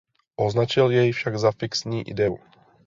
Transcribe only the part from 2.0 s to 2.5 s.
ideu.